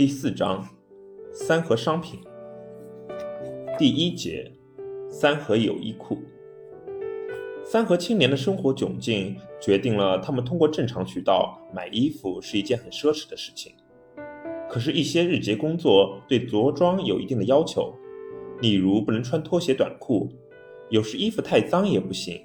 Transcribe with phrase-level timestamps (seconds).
[0.00, 0.66] 第四章，
[1.30, 2.20] 三和商品。
[3.78, 4.50] 第一节，
[5.10, 6.16] 三和友谊库。
[7.62, 13.74] 三和青年的生活窘境决定了他们通过正常渠道买衣服是一件很奢侈的事情。
[14.70, 17.94] 可是，一些日结工作对着装有一定的要求，
[18.62, 20.30] 例如不能穿拖鞋短裤，
[20.88, 22.40] 有时衣服太脏也不行。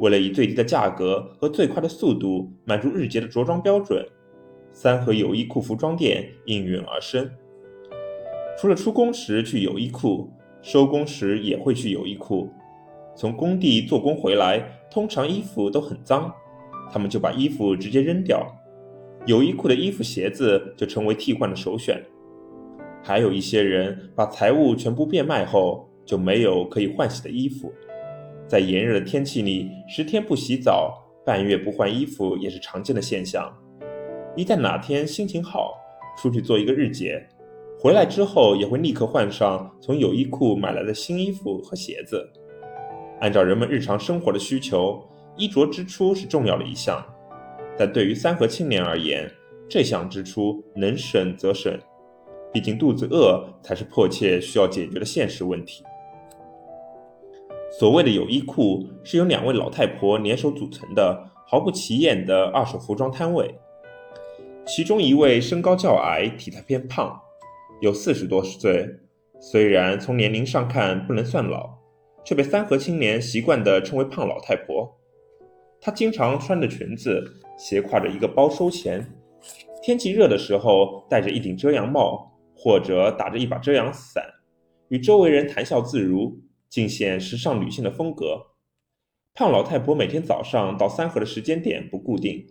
[0.00, 4.04] 为了以最低的价格和最快的速度满足日结的着装标准，
[4.78, 7.26] 三和友谊库服装店应运而生。
[8.58, 12.52] 除了出工时去友谊库，收工时也会去友谊库。
[13.16, 16.30] 从工地做工回来，通常衣服都很脏，
[16.92, 18.46] 他们就把衣服直接扔掉。
[19.24, 21.98] 友谊库的衣服、鞋子就成为替换的首选。
[23.02, 27.72] 还有一些人把财物全部变卖后，就没有可以换洗的衣服。
[28.46, 33.50] 在炎热的天气里，十天不洗澡、半月不换衣服也是常见的现象。
[34.36, 35.74] 一旦哪天心情好，
[36.18, 37.26] 出去做一个日结，
[37.80, 42.30] 回来之后也会立刻换上从友衣库买来的新衣服和鞋子。
[43.20, 45.02] 按照人们日常生活的需求，
[45.38, 47.02] 衣着支出是重要的一项，
[47.78, 49.26] 但对于三和青年而言，
[49.70, 51.72] 这项支出能省则省，
[52.52, 55.82] 毕竟肚子饿才是迫切需要解决的现实问题。
[57.78, 63.54] 所谓的友谊库是由两位老太婆联手组成的毫不起眼的二手服装摊位。
[64.66, 67.20] 其中一位身高较矮，体态偏胖，
[67.80, 68.88] 有四十多岁，
[69.40, 71.78] 虽然从年龄上看不能算老，
[72.24, 74.98] 却被三河青年习惯地称为“胖老太婆”。
[75.80, 77.24] 她经常穿着裙子，
[77.56, 79.06] 斜挎着一个包收钱，
[79.82, 84.24] 天气热的时候戴着一顶遮阳帽，或者打着一把遮阳伞，
[84.88, 86.40] 与周围人谈笑自如。
[86.68, 88.44] 尽显时尚女性的风格。
[89.34, 92.44] 胖老太婆每天早上到三河的时间点不固定，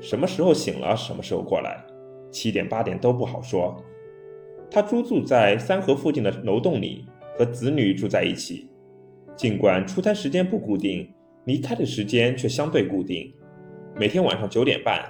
[0.00, 1.84] 什么时候醒了，什么时候过来，
[2.30, 3.76] 七点八点都不好说。
[4.70, 8.68] 他租住在三河附近的楼栋里，和子女住在一起。
[9.36, 11.08] 尽管出摊时间不固定，
[11.44, 13.32] 离开的时间却相对固定。
[13.94, 15.02] 每天晚上九点半，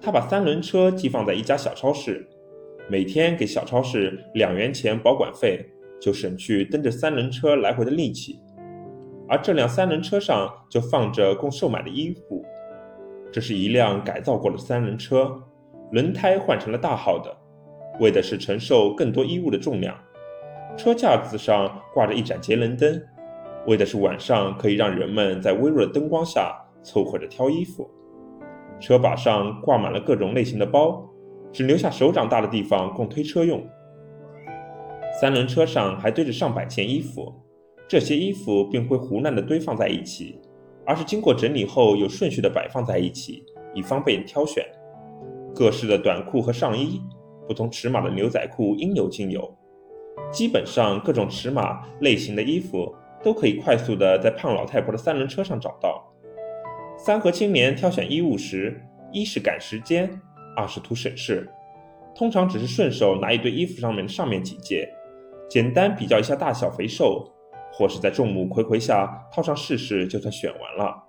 [0.00, 2.26] 他把三轮车寄放在一家小超市，
[2.88, 5.64] 每天给小超市两元钱保管费。
[6.00, 8.38] 就省去蹬着三轮车来回的力气，
[9.28, 12.44] 而这辆三轮车上就放着供售买的衣服。
[13.30, 15.40] 这是一辆改造过的三轮车，
[15.92, 17.36] 轮胎换成了大号的，
[18.00, 19.94] 为的是承受更多衣物的重量。
[20.76, 23.02] 车架子上挂着一盏节能灯，
[23.66, 27.90] 为的是晚上可以让人们在微弱的灯光下凑合着挑衣服。
[28.80, 31.04] 车把上挂满了各种类型的包，
[31.52, 33.60] 只留下手掌大的地方供推车用。
[35.20, 37.34] 三轮车上还堆着上百件衣服，
[37.88, 40.40] 这些衣服并会胡乱地堆放在一起，
[40.88, 43.44] 而是经过整理后有顺序地摆放在一起，
[43.74, 44.64] 以方便挑选。
[45.54, 46.98] 各式的短裤和上衣，
[47.46, 49.54] 不同尺码的牛仔裤应有尽有。
[50.32, 56.02] 基本上各种尺码类型的衣服都可以快速地在胖老太婆的三轮车上找到。
[56.96, 58.80] 三和青年挑选衣物时，
[59.12, 60.10] 一是赶时间，
[60.56, 61.46] 二是图省事，
[62.14, 64.88] 通常只是顺手拿一堆衣服上面的上面几件。
[65.50, 67.30] 简单比较一下大小肥瘦，
[67.72, 71.04] 或是在众目睽睽下套上试试，就算选完了。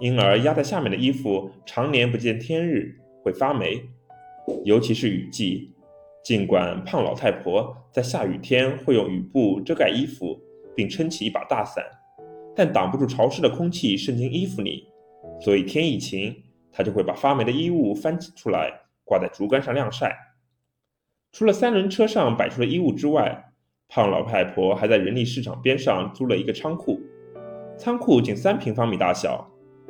[0.00, 3.82] 因而压在下面的衣服常年不见天日，会发霉，
[4.64, 5.74] 尤其是雨季。
[6.22, 10.38] 尽管胖老太婆在下雨天会用雨布遮盖衣服，
[10.76, 11.84] 并撑起一把大伞，
[12.54, 14.86] 但挡不住潮湿的空气渗进衣服里，
[15.40, 16.34] 所以天一晴，
[16.70, 18.70] 她就会把发霉的衣物翻出来，
[19.04, 20.14] 挂在竹竿上晾晒。
[21.32, 23.49] 除了三轮车上摆出的衣物之外，
[23.92, 27.00] 胖老太婆还在人力市场边上租了一个仓库。
[27.76, 29.44] 仓库仅三平方米大小，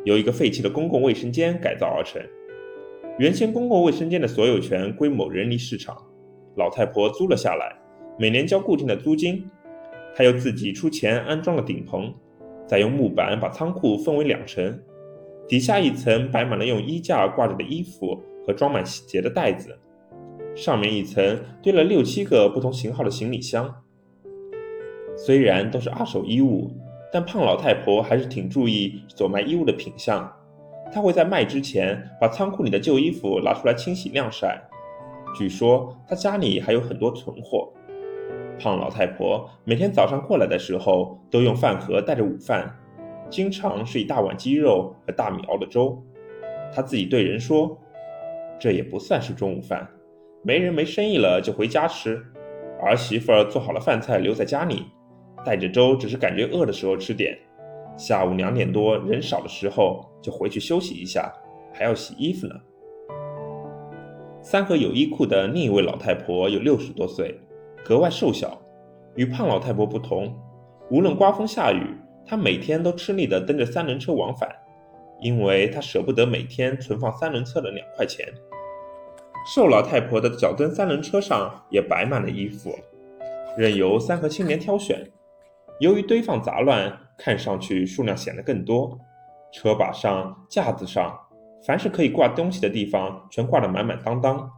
[0.05, 2.19] 由一个废弃的公共卫生间改造而成。
[3.19, 5.95] 原先公共卫生间的所有权归某人力市场，
[6.57, 7.77] 老太婆租了下来，
[8.19, 9.47] 每年交固定的租金。
[10.17, 12.15] 她又自己出钱安装了顶棚，
[12.67, 14.81] 再用木板把仓库分为两层，
[15.47, 19.79] 底下一层摆满了用衣架挂着的衣服和装满洗洁的袋子。
[20.55, 23.73] 上面一层堆了六七个不同型号的行李箱，
[25.23, 26.71] 虽然都是二手衣物，
[27.13, 30.27] 但胖老太婆还是挺注意所卖衣物的品相。
[30.91, 34.59] 她会在卖之前把仓库里的旧衣服拿出来清洗晾晒。
[35.37, 37.71] 据说她家里还有很多存货。
[38.59, 42.75] 胖老太婆每天早上过来的时候，都用饭盒带着午饭，
[43.29, 46.03] 经常是一大碗鸡肉和大米熬的粥。
[46.75, 47.79] 她自己对人说
[48.59, 49.87] ：“这也不算是中午饭。”
[50.43, 52.23] 没人没生意了就回家吃，
[52.83, 54.87] 儿媳妇儿做好了饭菜留在家里，
[55.45, 57.39] 带着粥只是感觉饿的时候吃点。
[57.97, 61.31] 下午两点多人少的时候就回去休息一下，
[61.73, 62.55] 还要洗衣服呢。
[64.43, 67.39] 三河有衣库的另一位老太婆有六十多岁，
[67.85, 68.59] 格外瘦小，
[69.17, 70.35] 与胖老太婆不同，
[70.91, 71.95] 无论刮风下雨，
[72.25, 74.49] 她每天都吃力地蹬着三轮车往返，
[75.21, 78.27] 因为她舍不得每天存放三轮车的两块钱。
[79.55, 82.75] 瘦老太婆的脚蹬三轮车上也摆满了衣服，
[83.59, 85.07] 任由三河青年挑选。
[85.81, 88.99] 由于堆放杂乱，看上去数量显得更多。
[89.51, 91.19] 车把上、架子上，
[91.67, 94.51] 凡是可以挂东西的地方，全挂得满满当当。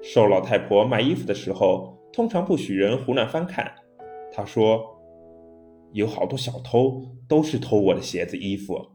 [0.00, 3.74] 瘦老太婆卖衣服的时候，通常不许人胡乱翻看。
[4.32, 4.96] 她说
[5.92, 8.92] ：“有好多小偷，都是偷我的鞋子、衣服，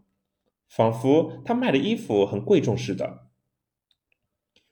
[0.70, 3.26] 仿佛她卖的衣服很贵重似的。”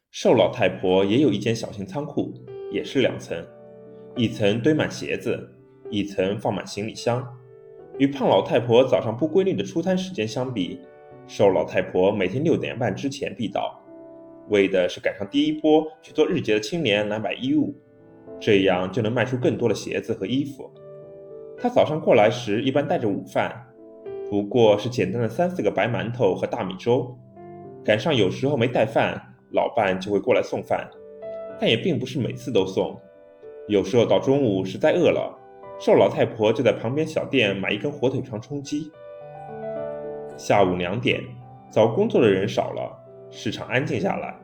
[0.10, 2.34] 瘦老太婆也有一间小型仓库，
[2.72, 3.46] 也是两层，
[4.16, 5.57] 一层堆满鞋子。
[5.90, 7.26] 一层放满行李箱，
[7.98, 10.82] 与胖老太婆早上不规律的出摊时间相比，
[11.28, 13.82] 瘦老太婆每天六点半之前必到，
[14.50, 17.74] 为的是赶上第一波去做日结的青年来买衣物，
[18.40, 20.70] 这样就能卖出更多的鞋子和衣服。
[21.58, 23.66] 她早上过来时一般带着午饭，
[24.30, 27.18] 不过是简单的三四个白馒头和大米粥。
[27.84, 29.20] 赶上有时候没带饭，
[29.54, 30.90] 老伴就会过来送饭，
[31.60, 33.00] 但也并不是每次都送，
[33.68, 35.34] 有时候到中午实在饿了。
[35.80, 38.92] 瘦老太婆就在旁边小店买一根火腿肠充饥。
[40.36, 41.22] 下午两点，
[41.72, 42.92] 找工作的人少了，
[43.30, 44.36] 市场安静下来，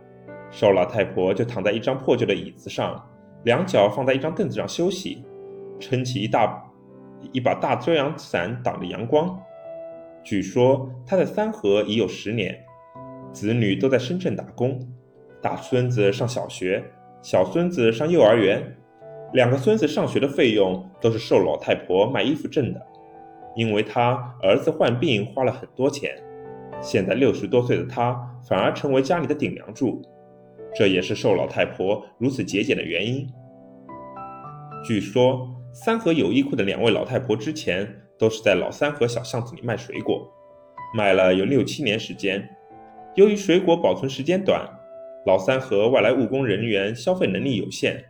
[0.52, 3.04] 瘦老太婆就躺在一张破旧的椅子上，
[3.46, 5.26] 两脚放在一张凳子上休息，
[5.80, 6.64] 撑起一大
[7.32, 9.36] 一把大遮阳伞挡着阳光。
[10.24, 12.56] 据说她在三河已有十年，
[13.32, 14.80] 子女都在深圳打工，
[15.42, 16.84] 大孙子上小学，
[17.24, 18.78] 小孙子上幼儿园。
[19.34, 22.80] 两个孙子上学的费用都是瘦老太婆卖衣服挣的，
[23.56, 26.16] 因为她儿子患病花了很多钱，
[26.80, 28.16] 现在六十多岁的她
[28.48, 30.02] 反而成为家里的顶梁柱，
[30.76, 33.28] 这也是瘦老太婆如此节俭的原因。
[34.86, 40.32] 据说三河有衣库的两位老太婆之前都是在老三河小巷子里卖水果，
[40.96, 42.48] 卖了有六七年时间。
[43.16, 44.70] 由于水果保存时间短，
[45.26, 48.04] 老三河外来务工人员消费能力有限。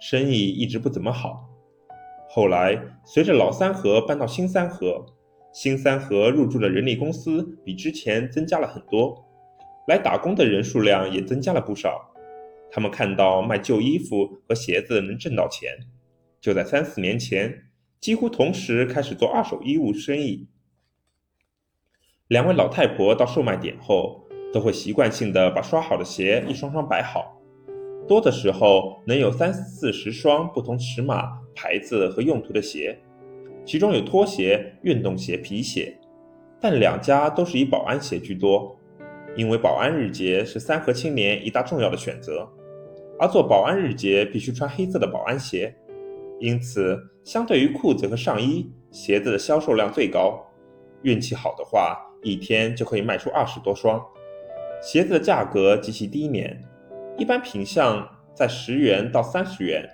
[0.00, 1.46] 生意一直不怎么好。
[2.30, 5.04] 后来，随着老三河搬到新三河，
[5.52, 9.24] 新三河入驻的人力公司比之前增加了很多，
[9.88, 12.14] 来打工的人数量也增加了不少。
[12.70, 15.70] 他们看到卖旧衣服和鞋子能挣到钱，
[16.40, 17.64] 就在三四年前，
[18.00, 20.48] 几乎同时开始做二手衣物生意。
[22.28, 27.39] 两位老太婆到售卖点后，都会习惯性的把刷好的鞋一双双摆好。
[28.10, 32.98] 多的时候能有三四十双不同尺码、牌子和用途的鞋，
[33.64, 35.96] 其中有拖鞋、运动鞋、皮鞋，
[36.60, 38.76] 但两家都是以保安鞋居多，
[39.36, 42.44] 因为保安日结是三和青年一大重要的选择，
[43.16, 45.72] 而做保安日结必须穿黑色的保安鞋，
[46.40, 50.44] 因此相对于裤子和上衣，鞋子的销售量最高。
[51.02, 54.04] 运气好的话，一天就可以卖出二十多双。
[54.82, 56.60] 鞋子的价格极其低廉。
[57.20, 59.86] 一般品相在十元到三十元，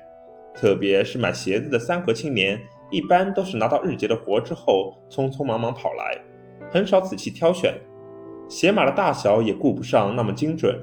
[0.54, 2.56] 特别是买鞋子的三河青年，
[2.88, 6.16] 一般都是拿到日结的活之后，匆匆忙忙跑来，
[6.70, 7.74] 很少仔细挑选，
[8.48, 10.80] 鞋码的大小也顾不上那么精准，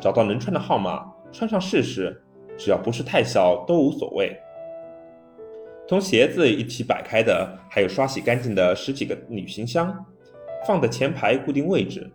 [0.00, 2.18] 找到能穿的号码穿上试试，
[2.56, 4.34] 只要不是太小都无所谓。
[5.86, 9.94] 同鞋子一起摆开的还有刷洗干净的十几个旅行箱，
[10.66, 12.10] 放在前排固定位置。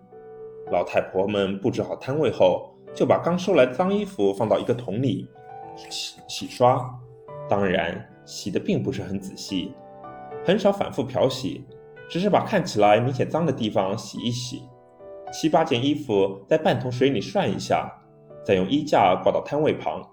[0.71, 2.75] 老太婆们布置好摊位后。
[2.93, 5.27] 就把刚收来的脏衣服放到一个桶里
[5.89, 6.83] 洗洗刷，
[7.47, 9.73] 当然洗的并不是很仔细，
[10.43, 11.63] 很少反复漂洗，
[12.09, 14.63] 只是把看起来明显脏的地方洗一洗。
[15.31, 17.89] 七八件衣服在半桶水里涮一下，
[18.43, 20.05] 再用衣架挂到摊位旁。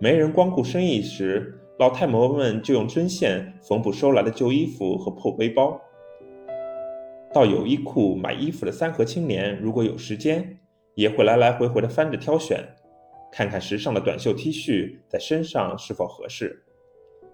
[0.00, 5.78] 没人光顾生意时，老太婆们就用针线缝补收来的旧衣服和破背包。
[7.34, 10.57] 到有衣库买衣服的三河青年，如果有时间。
[10.98, 12.58] 也会来来回回的翻着挑选，
[13.30, 16.60] 看看时尚的短袖 T 恤在身上是否合适。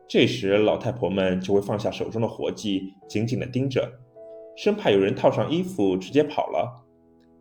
[0.07, 3.91] 这时，老太婆们就会放下手中的活计，紧紧的盯着，
[4.55, 6.85] 生怕有人套上衣服直接跑了。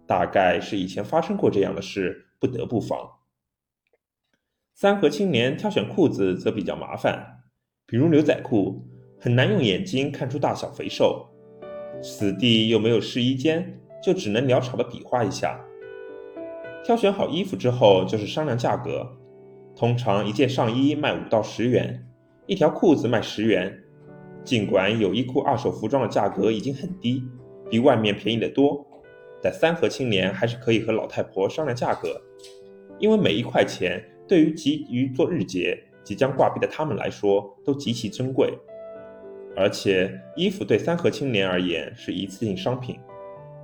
[0.08, 3.06] 大概是以前发生过这样的事，不得不防。
[4.74, 7.44] 三河青年挑选裤子则比较麻烦，
[7.86, 8.82] 比如牛仔裤，
[9.20, 11.28] 很难用眼睛看出大小肥瘦，
[12.02, 15.60] 此地又没有试衣间，就只能潦草的比划一下。
[16.84, 19.08] 挑选好衣服之后，就是商量价格。
[19.76, 22.06] 通常一件上衣卖五到十元，
[22.46, 23.80] 一条裤子卖十元。
[24.44, 27.24] 尽管有衣库二手服装的价格已经很低，
[27.72, 28.86] 比外面便宜得多，
[29.42, 32.22] 但三河青年还是可以和老太婆商量价格。
[33.00, 38.54] 因为每一块钱对于急于做日结、即将挂壁的他们来说都极其珍贵。
[39.56, 43.00] 而且衣服对三河青年而言是一次性商品，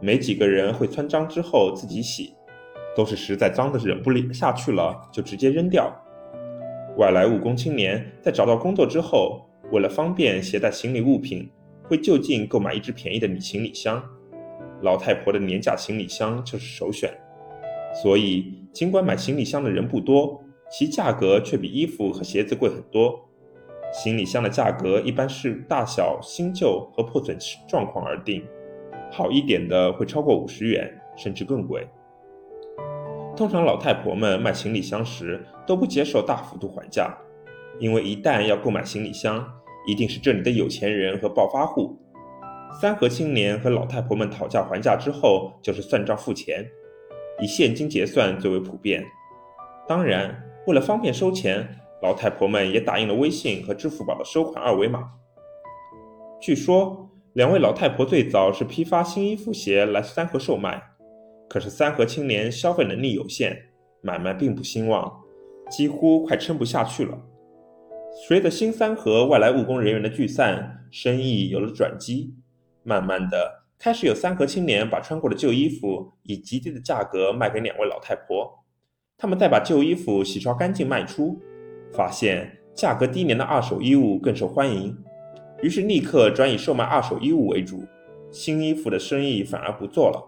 [0.02, 2.34] 没几个人会穿脏之后自己洗，
[2.96, 5.94] 都是实在脏的忍不下去了就直接扔掉。
[6.98, 11.50] 外来务工青年在找到工作之后，为了方便携带行李物品，
[11.84, 14.04] 会就近购买一只便宜的行李箱。
[14.82, 17.12] 老太婆的廉价行李箱就是首选，
[18.02, 23.20] 所以尽管买行李箱的人不多，其价格却比衣服和鞋子贵很多。
[23.92, 28.44] 行李箱的价格一般是大小、新旧和破损状况而定，
[29.12, 31.88] 好一点的会超过五十元，甚至更贵。
[33.40, 37.18] 通常老太婆们卖行李箱时都不接受大幅度还价，
[37.80, 39.50] 因为一旦要购买行李箱，
[39.88, 41.98] 一定是这里的有钱人和暴发户。
[42.82, 46.68] 三河青年和老太婆们讨价还价之后，就是算账付钱，
[47.42, 49.06] 以现金结算最为普遍。
[49.88, 51.66] 当然，为了方便收钱。
[52.02, 55.12] 老太婆们也打印了微信和支付宝的收款二维码。
[56.42, 60.82] 据说，两位老太婆最早是批发新衣服鞋来三河售卖，
[61.50, 63.60] 可是三河青年消费能力有限，
[64.02, 65.12] 买卖并不兴旺，
[65.70, 67.20] 几乎快撑不下去了。
[68.28, 72.36] 随着新三河外来务工人员的聚散，生意有了转机，
[72.84, 78.64] 慢慢的开始有三河青年把穿过的旧衣服以极低的价格卖给两位老太婆，
[79.18, 81.40] 他们再把旧衣服洗刷干净卖出。
[81.92, 84.96] 发现价格低廉的二手衣物更受欢迎，
[85.64, 87.84] 于是立刻转以售卖二手衣物为主，
[88.30, 90.24] 新衣服的生意反而不做了。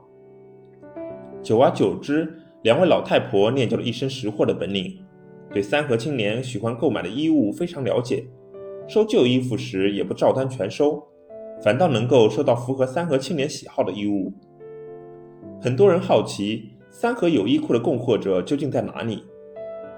[1.44, 2.32] 久而久之，
[2.62, 5.04] 两位老太婆练就了一身识货的本领，
[5.52, 8.24] 对三河青年喜欢购买的衣物非常了解，
[8.88, 11.02] 收旧衣服时也不照单全收，
[11.64, 14.32] 反倒能够收到符合三河青年喜好的衣物。
[15.60, 19.24] 很多人好奇三河有衣库的供货者究竟在哪里，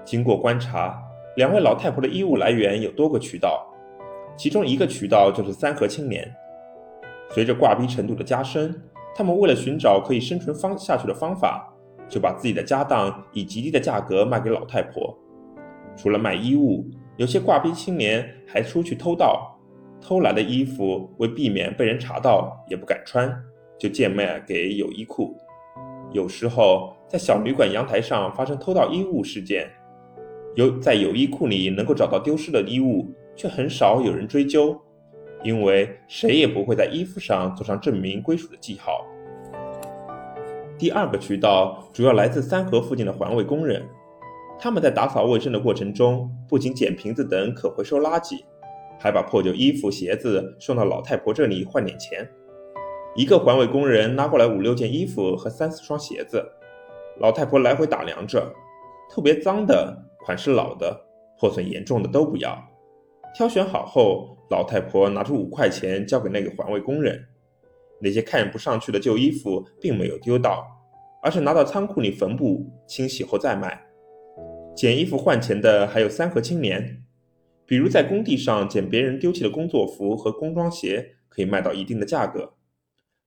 [0.04, 0.98] 经过观察。
[1.36, 3.66] 两位老太婆的衣物来源有多个渠道，
[4.36, 6.32] 其中一个渠道就是三河青年。
[7.30, 8.72] 随着挂逼程度的加深，
[9.14, 11.72] 他们为了寻找可以生存方下去的方法，
[12.08, 15.16] 就把自己的家当以极低的价格卖给老太婆。
[15.96, 16.84] 除了卖衣物，
[17.16, 19.56] 有些挂逼青年还出去偷盗，
[20.00, 23.32] 偷来的衣服为避免被人查到，也不敢穿，
[23.78, 25.36] 就贱卖给有衣库。
[26.12, 29.70] 有时候在小旅馆阳台上发生偷盗衣物事件。
[30.56, 34.80] 有在有衣库里能够找到丢失的衣物，却很少有人追究，
[35.44, 39.06] 因为谁也不会在衣服上做上证明归属的记号。
[40.76, 43.86] 第二个渠道主要来自三河附近的环卫工人，
[44.58, 48.42] 他们在打扫卫生的过程中，不仅捡瓶子等可回收垃圾，
[48.98, 52.28] 还把破旧衣服、鞋子送到老太婆这里换点钱。
[53.14, 56.44] 一个环卫工人拿过来五六件衣服和三四双鞋子，
[57.20, 58.52] 老太婆来回打量着，
[59.08, 60.02] 特别脏的。
[60.24, 60.98] 款式老的、
[61.38, 62.58] 破损严重的都不要。
[63.34, 67.26] 挑选好后，老太婆拿出五块钱交给那个环卫工人。
[68.00, 70.64] 那些看不上去的旧衣服并没有丢到，
[71.24, 73.84] 而是拿到仓库里缝补、清洗后再卖。
[74.76, 77.02] 捡衣服换钱的还有三河青年，
[77.66, 82.54] 比如在工地上捡别人丢弃的工作服和工装鞋，可以卖到一定的价格。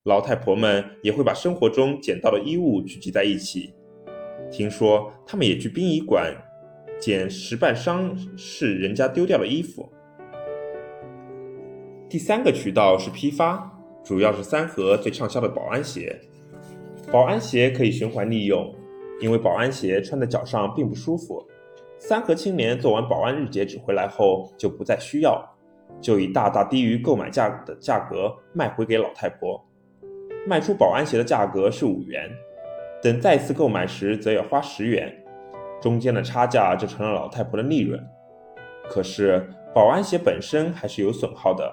[0.04, 3.74] 老太婆们也会把生活中捡到的衣物聚集在一起。
[4.50, 6.34] 听说他们也去殡仪馆。
[7.00, 9.88] 捡十半伤是人家丢掉的衣服。
[12.08, 13.70] 第三个渠道是批发，
[14.02, 16.18] 主要是三河最畅销的保安鞋。
[17.12, 18.74] 保安鞋可以循环利用，
[19.20, 21.46] 因为保安鞋穿在脚上并不舒服。
[21.98, 25.46] 三河青年做完保安日结纸回来后就不再需要，
[26.00, 29.62] 就以大大低于购买价的价格卖回给老太婆。
[30.46, 32.30] 卖出保安鞋的价格是五元，
[33.02, 35.14] 等再次购买时则要花十元。
[35.78, 38.02] 中间的差价就成了老太婆的利润。
[38.88, 41.70] 可是保安鞋本身还是有损耗的，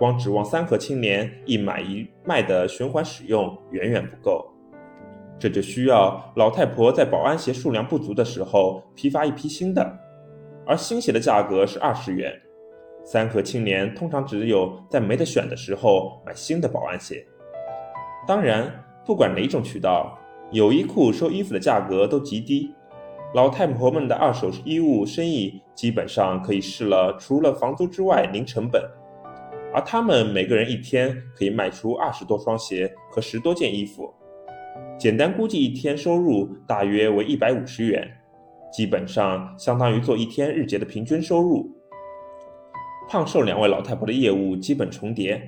[0.00, 4.50] 光指望三河青年一买一卖的循环使用远远不够。
[5.38, 9.98] 这就需要老太婆在保安鞋数量不足的时候批发一批新的，
[10.66, 12.32] 而新鞋的价格是二十元。
[13.04, 17.22] 三河青年通常只有在没得选的时候买新的保安鞋。
[18.26, 18.72] 当然，
[19.04, 20.18] 不管哪种渠道，
[20.50, 22.74] 有衣库收衣服的价格都极低。
[23.34, 28.82] 老太婆们的二手衣物生意基本上可以试了，除了房租之外零成本，
[29.72, 34.12] 而他们每个人一天可以卖出二十多双鞋和十多件衣服，
[34.98, 38.10] 简单估计一天收入大约为一百五十元，
[38.72, 41.70] 基本上相当于做一天日结的平均收入。
[43.08, 45.40] 胖瘦两位老太婆的业务基本重叠，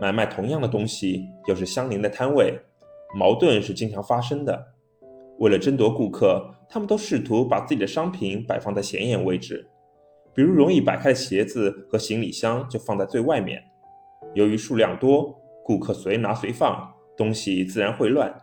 [0.00, 2.54] 买卖同样的东西又是相邻的摊位，
[3.14, 4.66] 矛盾是经常发生的。
[5.38, 9.66] 为了争夺顾客，他们都试图把自己的商品摆放在显眼位置，
[10.34, 13.62] 比如容易摆开的鞋子和行李箱就放在最外面。
[14.34, 18.34] 由于数量多，顾客随拿随放，东西自然会乱，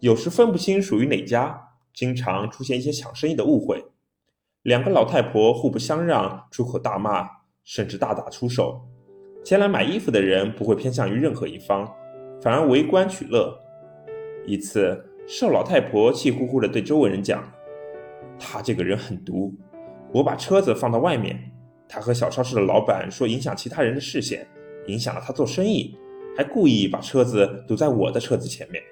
[0.00, 3.84] 有时分不清属于哪家，经常出现一些抢生意的误会。
[4.62, 7.28] 两个老太婆互不相让，出口大骂，
[7.62, 8.82] 甚至大打出手。
[9.44, 11.88] 前来买衣服的人不会偏向于任何一方，
[12.42, 13.56] 反而围观取乐。
[14.44, 17.42] 一次，瘦老太婆气呼呼地对周围人讲
[18.38, 19.54] ：“他这个人很毒，
[20.12, 21.38] 我把车子放到外面，
[21.88, 24.46] 他和小超市的老板说影响其他人的视线，
[24.86, 25.96] 影响了他做生意，
[26.36, 28.82] 还故意把车子堵在我的车子前面。”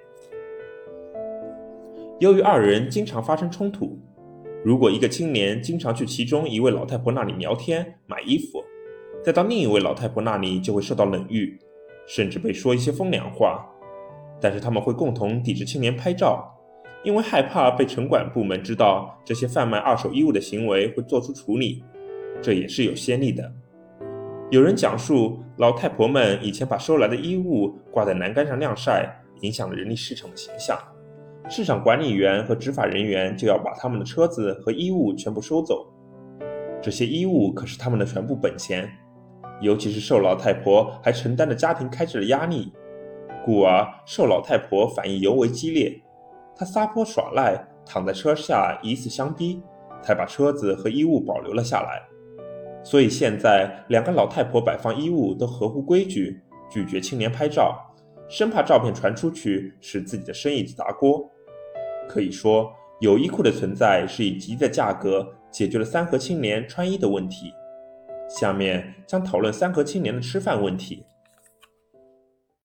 [2.21, 3.99] 由于二人经常发生冲突。
[4.65, 8.65] 如果一个青年经常去其中一位老太婆那里聊天、买衣服，
[9.23, 11.57] 再到另一位老太婆那里就会受到冷遇，
[12.09, 13.65] 甚至被说一些风凉话。
[14.41, 16.56] 但是他们会共同抵制青年拍照，
[17.07, 21.85] 因为害怕被城管部门知道这些贩卖二手衣物的行为会做出处理。
[22.43, 23.49] 这也是有先例的。
[24.51, 29.09] 有人讲述，老太婆们以前把收来的衣物挂在栏杆上晾晒，
[29.43, 30.77] 影响了人力市场的形象。
[31.49, 35.87] 市场管理员和执法人员就要把他们的车子和衣物全部收走，
[36.83, 38.91] 这些衣物可是他们的全部本钱，
[39.61, 42.73] 尤其是瘦老太婆还承担着家庭开支的压力，
[43.45, 46.03] 故而瘦老太婆反应尤为激烈。
[46.57, 49.61] 他撒泼耍赖，躺在车下以死相逼，
[50.03, 52.03] 才把车子和衣物保留了下来。
[52.83, 57.79] 所以现在两个老太婆摆放衣物都合乎规矩，拒绝青年拍照，
[58.29, 61.29] 生怕照片传出去使自己的生意砸锅。
[62.09, 67.53] 可以说，有衣库的存在是以极低的价格解决了三和青年穿衣的问题。
[68.29, 71.05] 下面将讨论三和青年的吃饭问题。